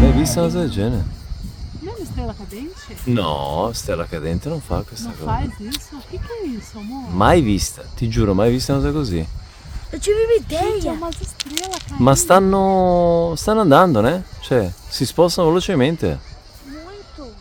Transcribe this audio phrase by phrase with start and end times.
[0.00, 1.04] mai visto una cosa del genere?
[1.80, 2.96] Non è stella cadente?
[3.04, 5.30] No, Stella Cadente non fa questa Non cosa.
[5.30, 5.96] faz isso?
[5.96, 7.10] O que, que é isso, amor?
[7.10, 9.26] Mai vista, ti giuro, mai vista una cosa così.
[9.92, 10.92] Ideia.
[10.92, 12.02] umas estrelas caindo.
[12.04, 13.34] Ma stanno.
[13.36, 14.22] stanno andando, né?
[14.40, 16.18] Cioè, si spostano velocemente.
[16.64, 17.32] Muito.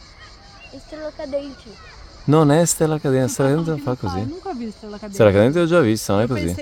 [0.71, 1.87] Estrela cadente.
[2.25, 4.19] Non è Stella Cadente, Stella Cadente non fa così.
[4.25, 5.15] Nunca vi estrela cadente.
[5.15, 6.55] Stella Cadente l'ho già vista, non è così.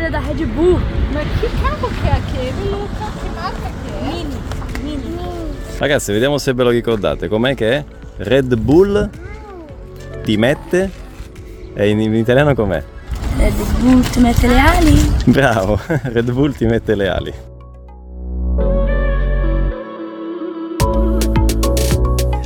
[0.00, 0.80] Da Itália da Red Bull.
[1.12, 3.10] Mas que carro que é aquele, Luca?
[3.20, 4.12] Que marca que é?
[4.12, 4.36] Mini.
[4.82, 5.18] Mini.
[5.78, 7.28] Ragazzi, vediamo se ve lo ricordate.
[7.28, 7.84] Com'è che è?
[8.18, 9.10] Red Bull
[10.22, 10.90] ti mette.
[11.74, 12.82] E in, in italiano com'è?
[13.36, 15.14] Red Bull, tu mette le ali?
[15.26, 17.34] Bravo, Red Bull ti mette le ali.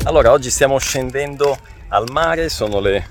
[0.04, 1.56] Allora, oggi stiamo scendendo
[1.88, 3.08] al mare, sono le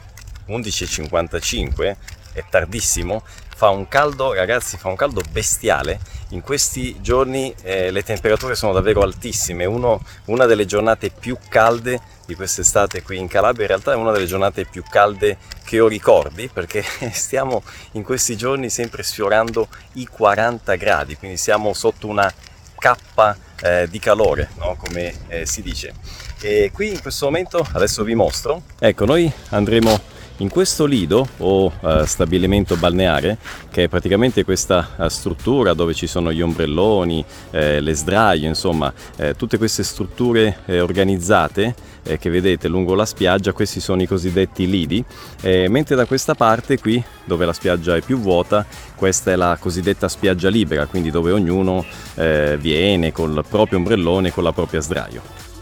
[0.47, 1.95] 11.55,
[2.33, 3.23] è tardissimo,
[3.55, 5.99] fa un caldo, ragazzi, fa un caldo bestiale.
[6.29, 12.01] In questi giorni eh, le temperature sono davvero altissime, Uno- una delle giornate più calde
[12.25, 15.87] di quest'estate qui in Calabria, in realtà è una delle giornate più calde che io
[15.87, 22.31] ricordi perché stiamo in questi giorni sempre sfiorando i 40 gradi, quindi siamo sotto una
[22.77, 24.75] cappa eh, di calore, no?
[24.77, 25.93] come eh, si dice.
[26.41, 31.71] E qui in questo momento, adesso vi mostro, ecco, noi andremo in questo lido o
[31.81, 33.37] eh, stabilimento balneare,
[33.71, 38.91] che è praticamente questa eh, struttura dove ci sono gli ombrelloni, eh, le sdraie, insomma,
[39.17, 44.07] eh, tutte queste strutture eh, organizzate eh, che vedete lungo la spiaggia, questi sono i
[44.07, 45.03] cosiddetti lidi,
[45.43, 50.07] mentre da questa parte qui, dove la spiaggia è più vuota, questa è la cosiddetta
[50.07, 51.85] spiaggia libera, quindi dove ognuno
[52.15, 55.52] viene col proprio ombrellone, con la propria sdraio.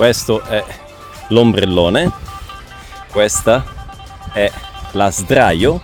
[0.00, 0.64] Questo è
[1.28, 2.10] l'ombrellone,
[3.10, 3.62] questa
[4.32, 4.50] è
[4.92, 5.82] la sdraio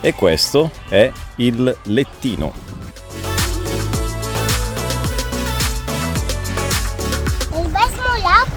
[0.00, 2.52] e questo è il lettino.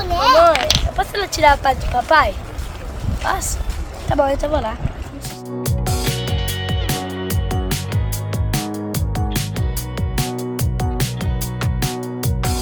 [0.05, 2.35] Mamãe, eu posso ela tirar a parte papai?
[3.19, 3.57] Posso?
[4.07, 4.86] Tá bom, eu vou lá.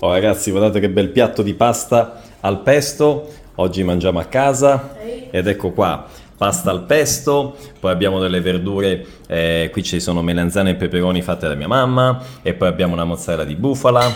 [0.05, 3.27] Oh ragazzi, guardate che bel piatto di pasta al pesto.
[3.55, 4.95] Oggi mangiamo a casa
[5.31, 6.05] ed ecco qua,
[6.38, 11.47] pasta al pesto, poi abbiamo delle verdure, eh, qui ci sono melanzane e peperoni fatte
[11.47, 14.13] da mia mamma e poi abbiamo una mozzarella di bufala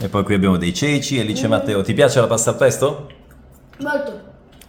[0.00, 1.82] e poi qui abbiamo dei ceci e lì c'è Matteo.
[1.82, 3.10] Ti piace la pasta al pesto?
[3.78, 4.20] Molto.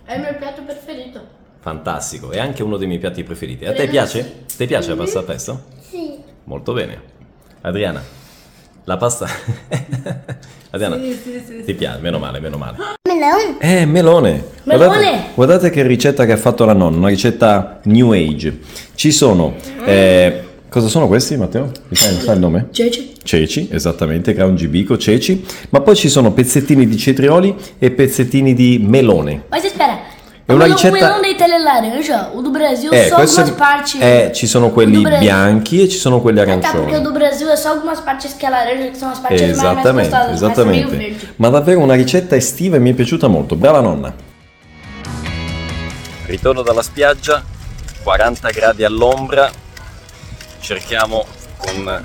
[0.04, 1.22] È il mio piatto preferito.
[1.60, 3.66] Fantastico, è anche uno dei miei piatti preferiti.
[3.66, 4.46] A te piace?
[4.58, 5.64] Ti piace la pasta al pesto?
[5.80, 6.18] Sì.
[6.46, 7.18] Molto bene.
[7.62, 8.02] Adriana,
[8.90, 9.28] la pasta...
[10.72, 10.98] Adriana,
[11.66, 12.00] ti piace?
[12.00, 12.78] Meno male, meno male.
[13.08, 13.58] Melão?
[13.60, 14.44] Eh, melone.
[14.64, 14.88] Melone!
[14.88, 18.60] Guardate, guardate che ricetta che ha fatto la nonna, una ricetta New Age.
[18.96, 19.56] Ci sono...
[19.86, 21.72] eh, cosa sono questi, Matteo?
[21.88, 22.68] Mi fai, mi fai il nome?
[22.72, 25.46] Gente, Ceci, esattamente, ground gibico, ceci.
[25.70, 29.44] Ma poi ci sono pezzettini di cetrioli e pezzettini di melone.
[29.50, 30.00] mas espera.
[30.50, 33.08] É uma o melão- ricetta- O melão da Itália é laranja, o do Brasil Eh,
[33.10, 34.02] só algumas partes.
[34.02, 37.04] eh, ci sono quelli bianchi e ci sono quelli Ah, tá, porque o arancioni.
[37.04, 39.70] do Brasil é só algumas partes que é laranja, que são as partes mais, mais
[39.78, 41.34] Esattamente, gostosas, é esattamente.
[41.38, 43.56] Ma davvero una ricetta estiva e mi è piaciuta molto.
[43.56, 44.12] Brava nonna.
[46.26, 47.44] Ritorno dalla spiaggia,
[48.04, 49.52] 40 gradi all'ombra.
[50.60, 51.26] Cerchiamo
[51.58, 52.02] con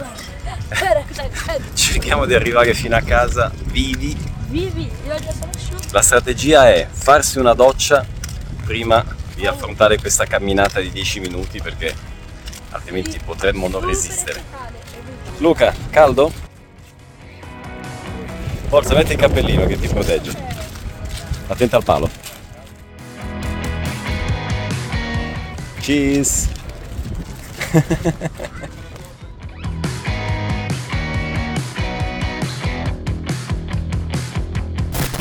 [1.75, 4.15] cerchiamo di arrivare fino a casa vivi.
[4.49, 5.83] Vivi, eu já sono asciutto.
[5.93, 8.05] La strategia è farsi una doccia
[8.65, 9.05] prima
[9.35, 11.95] di affrontare questa camminata di 10 minuti perché
[12.71, 14.43] altrimenti potremmo non resistere.
[15.39, 16.33] Luca, caldo?
[18.69, 20.33] Forza, metti il cappellino che ti protegge.
[21.47, 22.11] Attenta al palo.
[25.81, 26.49] Cheese!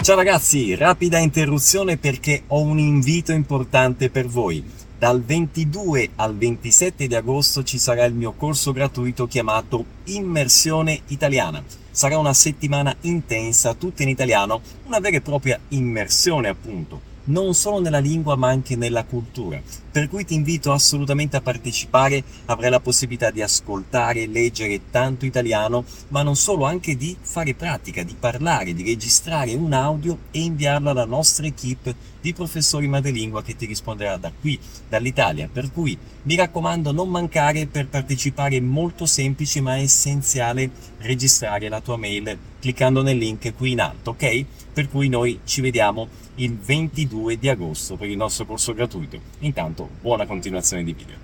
[0.03, 4.61] Ciao ragazzi, rapida interruzione perché ho un invito importante per voi.
[4.99, 11.63] Dal 22 al 27 di agosto ci sarà il mio corso gratuito chiamato Immersione Italiana.
[11.89, 17.12] Sarà una settimana intensa, tutta in italiano, una vera e propria immersione appunto.
[17.25, 19.61] Non solo nella lingua ma anche nella cultura.
[19.91, 25.85] Per cui ti invito assolutamente a partecipare, avrai la possibilità di ascoltare, leggere tanto italiano,
[26.09, 30.89] ma non solo, anche di fare pratica, di parlare, di registrare un audio e inviarlo
[30.89, 34.59] alla nostra equip di professori madrelingua che ti risponderà da qui,
[34.89, 35.49] dall'Italia.
[35.51, 41.81] Per cui mi raccomando non mancare per partecipare, è molto semplice ma essenziale registrare la
[41.81, 44.45] tua mail cliccando nel link qui in alto, ok?
[44.71, 49.19] Per cui noi ci vediamo il 22 di agosto per il nostro corso gratuito.
[49.39, 51.15] Intanto buona continuazione di video.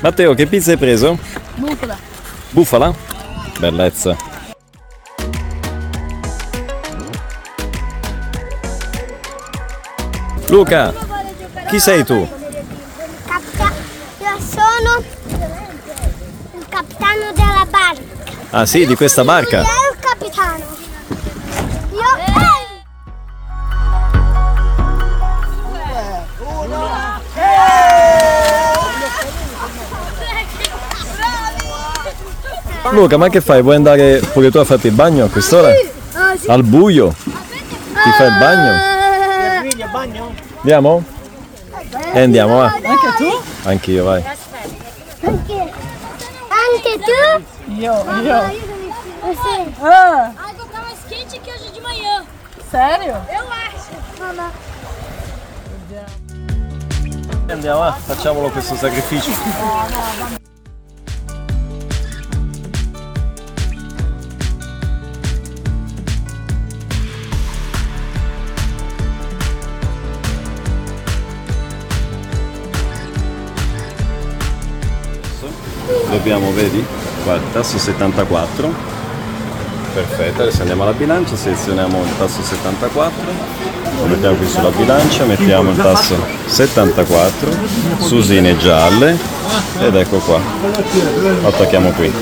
[0.00, 1.18] Matteo, che pizza hai preso?
[1.56, 1.98] Bufala.
[2.50, 2.94] Bufala?
[3.58, 4.16] Bellezza.
[10.50, 10.94] Luca,
[11.68, 12.28] chi sei tu?
[13.26, 13.72] Capita-
[14.20, 15.02] Io sono
[16.54, 18.36] il capitano della barca.
[18.50, 19.58] Ah sì, di questa barca?
[19.58, 20.64] Io è il capitano.
[21.92, 22.00] Io...
[32.90, 33.60] Luca, ma che fai?
[33.60, 35.70] Vuoi andare pure tu a farti il bagno a quest'ora?
[36.46, 37.14] Al buio?
[37.22, 38.72] Ti fai il bagno?
[40.60, 41.04] Andiamo?
[42.14, 42.72] E andiamo, va.
[42.72, 43.40] Anche tu?
[43.64, 44.24] Anch'io, vai.
[45.20, 45.72] Anche,
[47.68, 47.72] tu?
[47.72, 48.68] Io, io.
[49.22, 49.74] Você.
[49.82, 52.24] Ah, Ai, vou ficar mais quente que hoje de manhã.
[52.70, 53.14] sério?
[53.28, 54.18] Eu acho.
[54.20, 54.52] Mamma.
[57.50, 57.92] Andiamo, va.
[57.92, 59.32] Facciamolo questo sacrificio.
[76.10, 76.84] Dobbiamo, vedi?
[77.24, 78.96] Il tasso 74.
[79.92, 83.24] Perfetto, adesso andiamo alla bilancia, selezioniamo il tasso 74,
[84.00, 86.14] lo mettiamo qui sulla bilancia, mettiamo il tasso
[86.46, 87.50] 74,
[87.98, 89.16] susine gialle
[89.80, 90.38] ed ecco qua,
[91.42, 92.12] lo attacchiamo qui.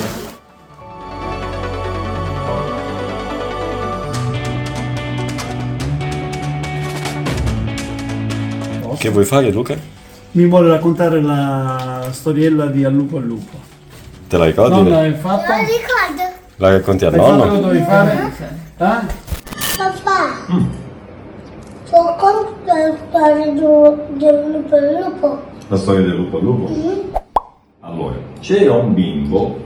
[8.97, 9.77] Che vuoi fare Luca?
[10.31, 13.76] Mi vuole raccontare la storiella di Al lupo al lupo.
[14.27, 14.75] Te la ricordi?
[14.75, 15.55] Non l'hai fatta?
[15.55, 16.35] Lo ricordo.
[16.57, 17.45] La racconti Hai fatto nonno?
[17.53, 18.31] lo dovevi fare?
[18.77, 18.85] Eh?
[19.77, 20.65] Papà.
[21.89, 25.41] Contare la storia do- del lupo al lupo?
[25.69, 26.71] La storia del lupo al lupo?
[27.81, 29.57] Allora, c'era un bimbo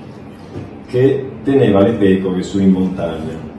[0.87, 3.49] che teneva le pecore su in montagna.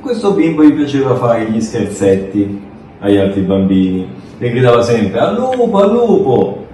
[0.00, 2.60] Questo bimbo gli piaceva fare gli scherzetti
[2.98, 4.06] agli altri bambini
[4.38, 6.66] e gridava sempre al lupo, al lupo!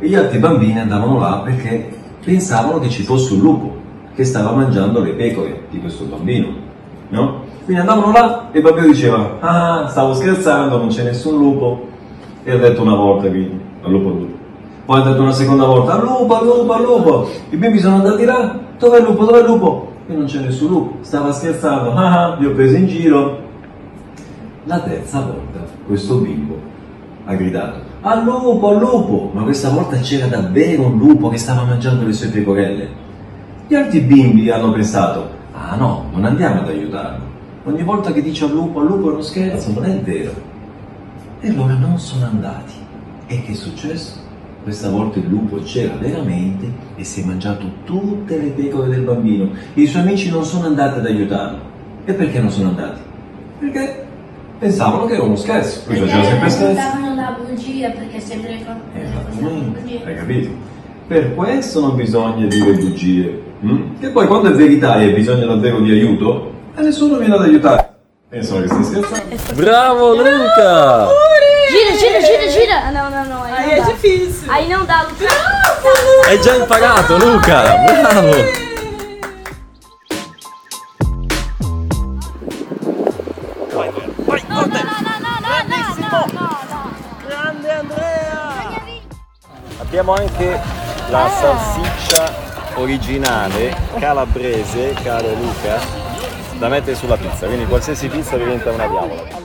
[0.00, 3.76] E gli altri bambini andavano là perché pensavano che ci fosse un lupo
[4.14, 6.48] che stava mangiando le pecore di questo bambino,
[7.08, 7.40] no?
[7.64, 11.88] Quindi andavano là e il bambino diceva ah, stavo scherzando, non c'è nessun lupo.
[12.44, 14.40] E ha detto una volta quindi, al lupo al lupo.
[14.84, 17.28] Poi ha detto una seconda volta, al lupo, al lupo, al lupo.
[17.50, 19.92] I bimbi sono andati là, dov'è il lupo, dov'è il lupo?
[20.08, 23.38] E non c'è nessun lupo, stava scherzando, ah, ah, vi ho preso in giro.
[24.64, 26.56] La terza volta questo bimbo
[27.24, 31.62] ha gridato, al lupo, al lupo, ma questa volta c'era davvero un lupo che stava
[31.64, 32.88] mangiando le sue pecorelle.
[33.68, 37.24] Gli altri bimbi hanno pensato, ah no, non andiamo ad aiutarlo.
[37.64, 40.32] Ogni volta che dice al lupo, al lupo è uno scherzo, non è vero.
[41.40, 42.72] E allora non sono andati.
[43.28, 44.18] E che è successo?
[44.64, 49.48] Questa volta il lupo c'era veramente e si è mangiato tutte le pecore del bambino.
[49.74, 51.58] I suoi amici non sono andati ad aiutarlo.
[52.04, 53.00] E perché non sono andati?
[53.60, 54.06] Perché
[54.58, 55.82] pensavano che era uno scherzo.
[55.86, 57.11] Lui faceva sempre scherzi.
[57.32, 60.50] La bugia perché sempre le Esattamente, hai capito?
[61.06, 63.42] Per questo non bisogna dire bugie.
[63.64, 64.00] mm?
[64.00, 67.94] Che poi quando è verità e bisogna davvero di aiuto, e nessuno viene ad aiutare.
[68.28, 69.54] Pensano che stai scherzando.
[69.54, 71.08] Bravo Luca!
[71.70, 72.84] Gira, gira, gira, gira.
[72.84, 73.42] Ah, não, não, não.
[73.44, 73.84] Aí, Aí é dá.
[73.86, 74.52] difícil.
[74.52, 75.32] Aí não dá, Lucas.
[76.28, 77.62] Hai già imparato Luca!
[77.86, 78.61] Bravo!
[90.02, 90.60] Abbiamo anche
[91.10, 92.34] la salsiccia
[92.74, 95.78] originale calabrese, caro Luca,
[96.58, 99.41] da mettere sulla pizza, quindi qualsiasi pizza diventa una diavola.